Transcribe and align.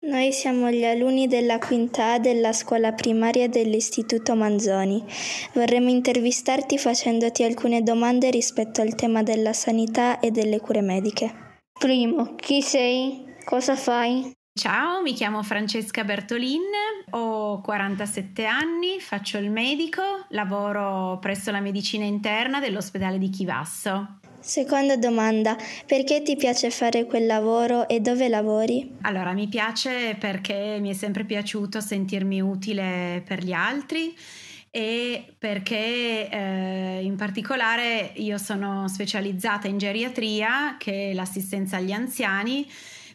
Noi 0.00 0.32
siamo 0.32 0.70
gli 0.70 0.84
alunni 0.84 1.26
della 1.26 1.58
quinta 1.58 2.12
A 2.12 2.18
della 2.20 2.52
scuola 2.52 2.92
primaria 2.92 3.48
dell'Istituto 3.48 4.36
Manzoni. 4.36 5.04
Vorremmo 5.54 5.90
intervistarti 5.90 6.78
facendoti 6.78 7.42
alcune 7.42 7.82
domande 7.82 8.30
rispetto 8.30 8.80
al 8.80 8.94
tema 8.94 9.24
della 9.24 9.52
sanità 9.52 10.20
e 10.20 10.30
delle 10.30 10.60
cure 10.60 10.82
mediche. 10.82 11.58
Primo, 11.76 12.36
chi 12.36 12.62
sei? 12.62 13.24
Cosa 13.44 13.74
fai? 13.74 14.30
Ciao, 14.56 15.02
mi 15.02 15.14
chiamo 15.14 15.42
Francesca 15.42 16.04
Bertolin, 16.04 16.62
ho 17.10 17.60
47 17.60 18.44
anni, 18.44 19.00
faccio 19.00 19.38
il 19.38 19.50
medico, 19.50 20.02
lavoro 20.30 21.18
presso 21.20 21.50
la 21.50 21.60
medicina 21.60 22.04
interna 22.04 22.60
dell'ospedale 22.60 23.18
di 23.18 23.30
Chivasso. 23.30 24.17
Seconda 24.40 24.96
domanda, 24.96 25.56
perché 25.84 26.22
ti 26.22 26.36
piace 26.36 26.70
fare 26.70 27.04
quel 27.06 27.26
lavoro 27.26 27.88
e 27.88 28.00
dove 28.00 28.28
lavori? 28.28 28.96
Allora, 29.02 29.32
mi 29.32 29.48
piace 29.48 30.16
perché 30.18 30.78
mi 30.80 30.90
è 30.90 30.94
sempre 30.94 31.24
piaciuto 31.24 31.80
sentirmi 31.80 32.40
utile 32.40 33.22
per 33.26 33.42
gli 33.42 33.52
altri 33.52 34.16
e 34.70 35.34
perché 35.38 36.28
eh, 36.28 37.00
in 37.02 37.16
particolare 37.16 38.12
io 38.16 38.38
sono 38.38 38.86
specializzata 38.88 39.66
in 39.66 39.78
geriatria, 39.78 40.76
che 40.78 41.10
è 41.10 41.14
l'assistenza 41.14 41.76
agli 41.76 41.92
anziani 41.92 42.66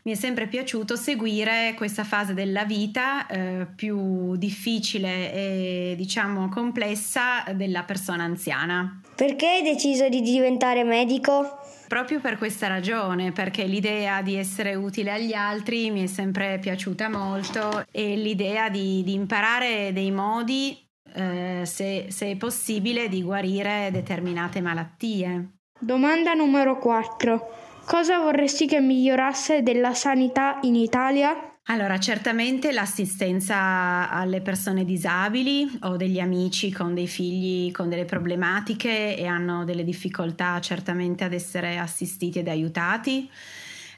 mi 0.04 0.12
è 0.12 0.16
sempre 0.16 0.48
piaciuto 0.48 0.96
seguire 0.96 1.74
questa 1.76 2.04
fase 2.04 2.34
della 2.34 2.66
vita 2.66 3.26
eh, 3.28 3.68
più 3.74 4.36
difficile 4.36 5.34
e 5.34 5.94
diciamo 5.96 6.50
complessa 6.50 7.44
della 7.56 7.84
persona 7.84 8.24
anziana. 8.24 9.02
Perché 9.16 9.48
hai 9.48 9.62
deciso 9.64 10.10
di 10.10 10.22
diventare 10.22 10.84
medico? 10.84 11.60
Proprio 11.88 12.20
per 12.20 12.38
questa 12.38 12.68
ragione, 12.68 13.32
perché 13.32 13.64
l'idea 13.64 14.22
di 14.22 14.36
essere 14.36 14.76
utile 14.76 15.12
agli 15.12 15.34
altri 15.34 15.92
mi 15.92 16.04
è 16.04 16.08
sempre 16.08 16.60
piaciuta 16.60 17.08
molto 17.08 17.86
e 17.92 18.16
l'idea 18.16 18.70
di, 18.70 19.04
di 19.04 19.14
imparare 19.14 19.94
dei 19.94 20.12
modi, 20.12 20.76
eh, 21.14 21.62
se, 21.64 22.08
se 22.10 22.32
è 22.32 22.36
possibile, 22.36 23.08
di 23.08 23.22
guarire 23.22 23.90
determinate 23.92 24.60
malattie. 24.60 25.50
Domanda 25.80 26.34
numero 26.34 26.78
4. 26.80 27.73
Cosa 27.86 28.20
vorresti 28.20 28.66
che 28.66 28.80
migliorasse 28.80 29.62
della 29.62 29.94
sanità 29.94 30.60
in 30.62 30.76
Italia? 30.76 31.58
Allora, 31.68 31.98
certamente 32.00 32.72
l'assistenza 32.72 34.10
alle 34.10 34.42
persone 34.42 34.84
disabili 34.84 35.80
o 35.84 35.96
degli 35.96 36.20
amici 36.20 36.72
con 36.72 36.94
dei 36.94 37.08
figli 37.08 37.72
con 37.72 37.88
delle 37.88 38.06
problematiche 38.06 39.16
e 39.18 39.26
hanno 39.26 39.64
delle 39.64 39.84
difficoltà 39.84 40.60
certamente 40.60 41.24
ad 41.24 41.34
essere 41.34 41.78
assistiti 41.78 42.40
ed 42.40 42.48
aiutati. 42.48 43.30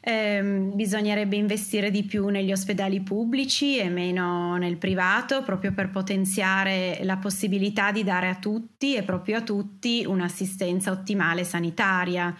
Eh, 0.07 0.69
bisognerebbe 0.71 1.35
investire 1.35 1.89
di 1.89 2.03
più 2.03 2.27
negli 2.27 2.51
ospedali 2.51 3.01
pubblici 3.01 3.79
e 3.79 3.89
meno 3.89 4.55
nel 4.55 4.77
privato 4.77 5.41
proprio 5.41 5.73
per 5.73 5.89
potenziare 5.89 6.99
la 7.01 7.17
possibilità 7.17 7.91
di 7.91 8.03
dare 8.03 8.29
a 8.29 8.35
tutti 8.35 8.93
e 8.93 9.01
proprio 9.01 9.37
a 9.37 9.41
tutti 9.41 10.05
un'assistenza 10.05 10.91
ottimale 10.91 11.43
sanitaria 11.43 12.35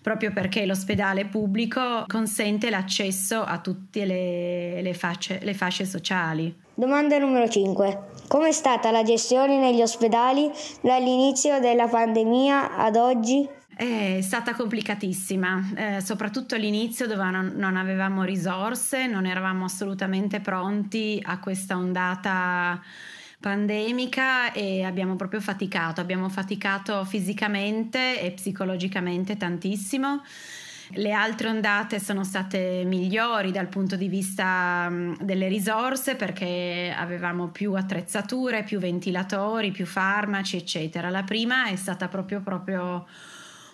proprio 0.00 0.32
perché 0.32 0.64
l'ospedale 0.64 1.26
pubblico 1.26 2.04
consente 2.06 2.70
l'accesso 2.70 3.42
a 3.42 3.58
tutte 3.58 4.06
le, 4.06 4.80
le, 4.80 4.94
fasce, 4.94 5.40
le 5.42 5.52
fasce 5.52 5.84
sociali. 5.84 6.54
Domanda 6.72 7.18
numero 7.18 7.46
5. 7.46 7.98
Com'è 8.28 8.52
stata 8.52 8.90
la 8.90 9.02
gestione 9.02 9.58
negli 9.58 9.82
ospedali 9.82 10.50
dall'inizio 10.80 11.60
della 11.60 11.86
pandemia 11.86 12.76
ad 12.76 12.96
oggi? 12.96 13.46
È 13.80 14.20
stata 14.20 14.54
complicatissima, 14.54 15.70
eh, 15.74 16.00
soprattutto 16.02 16.54
all'inizio 16.54 17.06
dove 17.06 17.30
non, 17.30 17.54
non, 17.56 17.78
avevamo 17.78 18.24
risorse, 18.24 19.06
non 19.06 19.24
eravamo 19.24 19.64
assolutamente 19.64 20.40
pronti 20.40 21.18
a 21.24 21.38
questa 21.38 21.78
ondata 21.78 22.78
pandemica 23.40 24.52
e 24.52 24.82
abbiamo 24.82 25.16
proprio 25.16 25.40
faticato, 25.40 26.02
abbiamo 26.02 26.28
faticato 26.28 27.06
fisicamente 27.06 28.20
e 28.20 28.32
psicologicamente 28.32 29.38
tantissimo. 29.38 30.24
Le 30.96 31.12
altre 31.12 31.48
ondate 31.48 32.00
sono 32.00 32.22
state 32.22 32.82
migliori 32.84 33.50
dal 33.50 33.68
punto 33.68 33.96
di 33.96 34.08
vista 34.08 34.92
delle 35.22 35.48
risorse 35.48 36.16
perché 36.16 36.94
avevamo 36.94 37.48
più 37.48 37.72
attrezzature, 37.72 38.62
più 38.62 38.78
ventilatori, 38.78 39.70
più 39.70 39.86
farmaci, 39.86 40.58
eccetera. 40.58 41.08
La 41.08 41.22
prima 41.22 41.68
è 41.68 41.76
stata 41.76 42.08
proprio, 42.08 42.42
proprio 42.42 43.06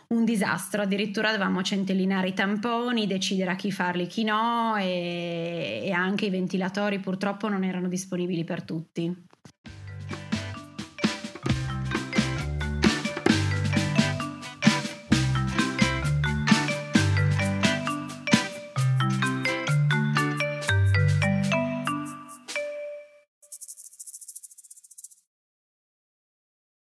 un 0.09 0.25
disastro, 0.25 0.83
addirittura 0.83 1.31
dovevamo 1.33 1.62
centellinare 1.62 2.28
i 2.28 2.34
tamponi, 2.34 3.06
decidere 3.06 3.50
a 3.50 3.56
chi 3.56 3.72
farli 3.72 4.05
e 4.05 4.06
chi 4.06 4.25
no 4.25 4.77
e, 4.77 5.83
e 5.84 5.91
anche 5.91 6.27
i 6.27 6.31
ventilatori 6.31 6.99
purtroppo 7.00 7.49
non 7.49 7.65
erano 7.65 7.89
disponibili 7.89 8.45
per 8.45 8.62
tutti. 8.62 9.25